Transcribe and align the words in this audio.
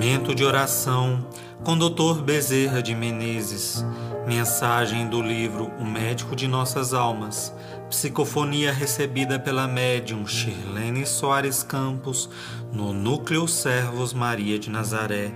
Momento 0.00 0.34
de 0.34 0.42
oração 0.42 1.26
com 1.62 1.76
Dr. 1.76 2.22
Bezerra 2.22 2.82
de 2.82 2.94
Menezes. 2.94 3.84
Mensagem 4.26 5.06
do 5.06 5.20
livro 5.20 5.70
O 5.78 5.84
Médico 5.84 6.34
de 6.34 6.48
Nossas 6.48 6.94
Almas. 6.94 7.54
Psicofonia 7.90 8.72
recebida 8.72 9.38
pela 9.38 9.68
médium 9.68 10.26
Shirlene 10.26 11.04
Soares 11.04 11.62
Campos 11.62 12.30
no 12.72 12.94
Núcleo 12.94 13.46
Servos 13.46 14.14
Maria 14.14 14.58
de 14.58 14.70
Nazaré. 14.70 15.32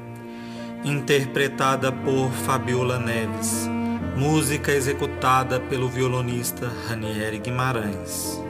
Interpretada 0.83 1.93
por 1.93 2.31
Fabiola 2.47 2.99
Neves. 2.99 3.69
Música 4.17 4.73
executada 4.73 5.61
pelo 5.61 5.91
violonista 5.91 6.73
Ranieri 6.89 7.39
Guimarães. 7.39 8.44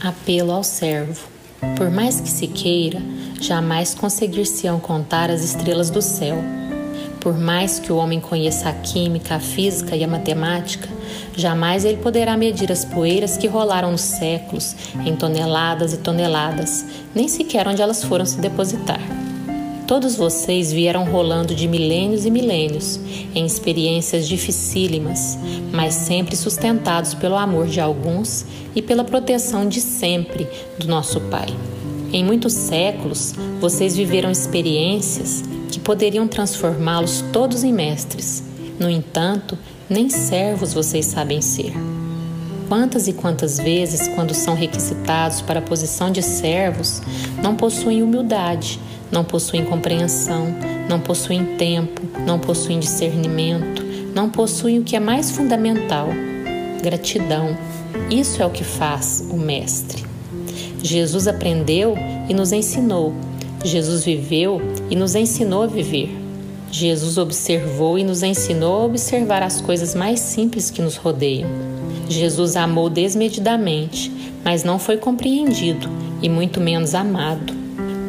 Apelo 0.00 0.52
ao 0.52 0.62
servo. 0.62 1.26
Por 1.76 1.90
mais 1.90 2.20
que 2.20 2.28
se 2.28 2.46
queira, 2.46 3.02
jamais 3.40 3.94
conseguir-se-ão 3.94 4.78
contar 4.78 5.28
as 5.28 5.42
estrelas 5.42 5.90
do 5.90 6.00
céu. 6.00 6.36
Por 7.20 7.36
mais 7.36 7.80
que 7.80 7.92
o 7.92 7.96
homem 7.96 8.20
conheça 8.20 8.68
a 8.68 8.72
química, 8.72 9.34
a 9.34 9.40
física 9.40 9.96
e 9.96 10.04
a 10.04 10.08
matemática, 10.08 10.88
jamais 11.36 11.84
ele 11.84 11.96
poderá 11.96 12.36
medir 12.36 12.70
as 12.70 12.84
poeiras 12.84 13.36
que 13.36 13.48
rolaram 13.48 13.90
nos 13.90 14.02
séculos 14.02 14.76
em 15.04 15.16
toneladas 15.16 15.92
e 15.92 15.96
toneladas, 15.96 16.84
nem 17.12 17.26
sequer 17.26 17.66
onde 17.66 17.82
elas 17.82 18.04
foram 18.04 18.24
se 18.24 18.38
depositar. 18.38 19.00
Todos 19.88 20.16
vocês 20.16 20.70
vieram 20.70 21.06
rolando 21.06 21.54
de 21.54 21.66
milênios 21.66 22.26
e 22.26 22.30
milênios, 22.30 23.00
em 23.34 23.46
experiências 23.46 24.28
dificílimas, 24.28 25.38
mas 25.72 25.94
sempre 25.94 26.36
sustentados 26.36 27.14
pelo 27.14 27.36
amor 27.36 27.66
de 27.66 27.80
alguns 27.80 28.44
e 28.76 28.82
pela 28.82 29.02
proteção 29.02 29.66
de 29.66 29.80
sempre 29.80 30.46
do 30.78 30.86
nosso 30.86 31.18
Pai. 31.22 31.48
Em 32.12 32.22
muitos 32.22 32.52
séculos, 32.52 33.34
vocês 33.62 33.96
viveram 33.96 34.30
experiências 34.30 35.42
que 35.70 35.80
poderiam 35.80 36.28
transformá-los 36.28 37.24
todos 37.32 37.64
em 37.64 37.72
mestres. 37.72 38.42
No 38.78 38.90
entanto, 38.90 39.56
nem 39.88 40.10
servos 40.10 40.74
vocês 40.74 41.06
sabem 41.06 41.40
ser. 41.40 41.72
Quantas 42.68 43.08
e 43.08 43.14
quantas 43.14 43.58
vezes, 43.58 44.08
quando 44.08 44.34
são 44.34 44.54
requisitados 44.54 45.40
para 45.40 45.58
a 45.58 45.62
posição 45.62 46.10
de 46.10 46.22
servos, 46.22 47.00
não 47.42 47.56
possuem 47.56 48.02
humildade 48.02 48.78
não 49.10 49.24
possuem 49.24 49.64
compreensão, 49.64 50.54
não 50.88 51.00
possuem 51.00 51.56
tempo, 51.56 52.02
não 52.26 52.38
possuem 52.38 52.78
discernimento, 52.78 53.82
não 54.14 54.30
possuem 54.30 54.78
o 54.78 54.84
que 54.84 54.96
é 54.96 55.00
mais 55.00 55.30
fundamental: 55.30 56.08
gratidão. 56.82 57.56
Isso 58.10 58.42
é 58.42 58.46
o 58.46 58.50
que 58.50 58.64
faz 58.64 59.26
o 59.30 59.36
Mestre. 59.36 60.04
Jesus 60.82 61.26
aprendeu 61.26 61.94
e 62.28 62.34
nos 62.34 62.52
ensinou. 62.52 63.14
Jesus 63.64 64.04
viveu 64.04 64.60
e 64.90 64.94
nos 64.94 65.14
ensinou 65.14 65.62
a 65.62 65.66
viver. 65.66 66.16
Jesus 66.70 67.16
observou 67.16 67.98
e 67.98 68.04
nos 68.04 68.22
ensinou 68.22 68.82
a 68.82 68.84
observar 68.84 69.42
as 69.42 69.60
coisas 69.60 69.94
mais 69.94 70.20
simples 70.20 70.70
que 70.70 70.82
nos 70.82 70.96
rodeiam. 70.96 71.48
Jesus 72.08 72.56
amou 72.56 72.88
desmedidamente, 72.88 74.12
mas 74.44 74.64
não 74.64 74.78
foi 74.78 74.96
compreendido 74.96 75.88
e 76.22 76.28
muito 76.28 76.60
menos 76.60 76.94
amado 76.94 77.58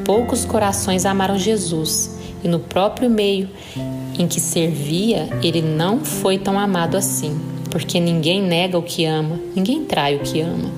poucos 0.10 0.44
corações 0.44 1.06
amaram 1.06 1.38
Jesus 1.38 2.18
e 2.44 2.48
no 2.48 2.60
próprio 2.60 3.08
meio 3.12 3.48
em 4.18 4.28
que 4.28 4.40
servia, 4.40 5.30
ele 5.44 5.62
não 5.62 6.04
foi 6.04 6.40
tão 6.40 6.58
amado 6.58 6.98
assim, 6.98 7.40
porque 7.70 8.00
ninguém 8.00 8.42
nega 8.42 8.76
o 8.76 8.82
que 8.82 9.06
ama, 9.06 9.40
ninguém 9.56 9.86
trai 9.86 10.16
o 10.16 10.22
que 10.22 10.42
ama. 10.42 10.72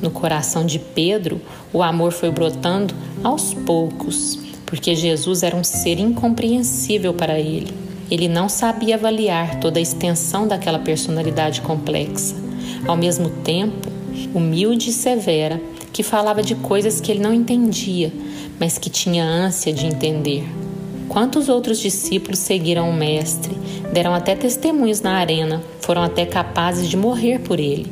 No 0.00 0.12
coração 0.12 0.64
de 0.64 0.78
Pedro, 0.78 1.40
o 1.72 1.82
amor 1.82 2.12
foi 2.12 2.30
brotando 2.30 2.94
aos 3.24 3.52
poucos, 3.52 4.38
porque 4.64 4.94
Jesus 4.94 5.42
era 5.42 5.56
um 5.56 5.64
ser 5.64 5.98
incompreensível 5.98 7.12
para 7.12 7.36
ele. 7.36 7.74
Ele 8.08 8.28
não 8.28 8.48
sabia 8.48 8.94
avaliar 8.94 9.58
toda 9.58 9.80
a 9.80 9.82
extensão 9.82 10.46
daquela 10.46 10.78
personalidade 10.78 11.62
complexa. 11.62 12.36
Ao 12.86 12.96
mesmo 12.96 13.30
tempo, 13.30 13.88
humilde 14.34 14.90
e 14.90 14.92
severa, 14.92 15.60
que 15.92 16.02
falava 16.02 16.42
de 16.42 16.54
coisas 16.54 17.00
que 17.00 17.10
ele 17.10 17.20
não 17.20 17.32
entendia, 17.32 18.12
mas 18.58 18.78
que 18.78 18.90
tinha 18.90 19.24
ânsia 19.24 19.72
de 19.72 19.86
entender. 19.86 20.44
Quantos 21.08 21.48
outros 21.48 21.78
discípulos 21.78 22.38
seguiram 22.38 22.88
o 22.88 22.92
Mestre, 22.92 23.56
deram 23.92 24.14
até 24.14 24.34
testemunhos 24.34 25.00
na 25.00 25.12
arena, 25.12 25.62
foram 25.80 26.02
até 26.02 26.26
capazes 26.26 26.88
de 26.88 26.96
morrer 26.96 27.40
por 27.40 27.58
ele. 27.58 27.90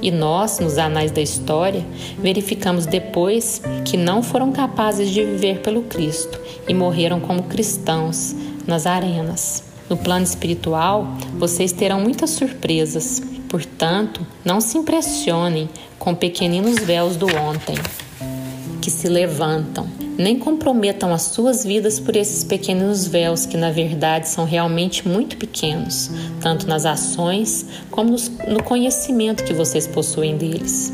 E 0.00 0.10
nós, 0.10 0.60
nos 0.60 0.78
anais 0.78 1.10
da 1.10 1.20
história, 1.20 1.84
verificamos 2.18 2.86
depois 2.86 3.60
que 3.84 3.96
não 3.96 4.22
foram 4.22 4.52
capazes 4.52 5.10
de 5.10 5.24
viver 5.24 5.60
pelo 5.60 5.82
Cristo 5.82 6.38
e 6.68 6.74
morreram 6.74 7.18
como 7.18 7.42
cristãos 7.44 8.36
nas 8.66 8.86
arenas. 8.86 9.64
No 9.88 9.96
plano 9.96 10.24
espiritual, 10.24 11.08
vocês 11.38 11.72
terão 11.72 12.00
muitas 12.00 12.30
surpresas, 12.30 13.22
portanto, 13.48 14.26
não 14.44 14.60
se 14.60 14.78
impressionem 14.78 15.68
com 15.98 16.14
pequeninos 16.14 16.78
véus 16.78 17.16
do 17.16 17.26
ontem 17.36 17.76
que 18.80 18.90
se 18.90 19.08
levantam. 19.08 19.86
Nem 20.16 20.38
comprometam 20.38 21.12
as 21.12 21.22
suas 21.22 21.64
vidas 21.64 22.00
por 22.00 22.16
esses 22.16 22.42
pequenos 22.42 23.06
véus 23.06 23.46
que, 23.46 23.56
na 23.56 23.70
verdade, 23.70 24.28
são 24.28 24.44
realmente 24.44 25.06
muito 25.06 25.36
pequenos, 25.36 26.10
tanto 26.40 26.66
nas 26.66 26.84
ações 26.86 27.66
como 27.90 28.16
no 28.48 28.62
conhecimento 28.62 29.44
que 29.44 29.52
vocês 29.52 29.86
possuem 29.86 30.36
deles. 30.36 30.92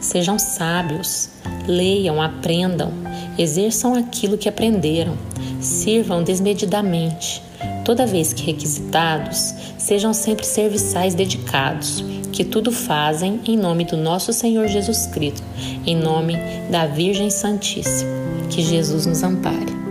Sejam 0.00 0.38
sábios, 0.38 1.30
leiam, 1.66 2.20
aprendam, 2.20 2.92
exerçam 3.38 3.94
aquilo 3.94 4.36
que 4.36 4.48
aprenderam, 4.48 5.16
sirvam 5.60 6.22
desmedidamente. 6.22 7.45
Toda 7.86 8.04
vez 8.04 8.32
que 8.32 8.42
requisitados, 8.42 9.54
sejam 9.78 10.12
sempre 10.12 10.44
serviçais 10.44 11.14
dedicados 11.14 12.04
que 12.32 12.42
tudo 12.42 12.72
fazem 12.72 13.40
em 13.46 13.56
nome 13.56 13.84
do 13.84 13.96
nosso 13.96 14.32
Senhor 14.32 14.66
Jesus 14.66 15.06
Cristo, 15.06 15.40
em 15.86 15.94
nome 15.94 16.34
da 16.68 16.84
Virgem 16.86 17.30
Santíssima. 17.30 18.10
Que 18.50 18.60
Jesus 18.60 19.06
nos 19.06 19.22
ampare. 19.22 19.85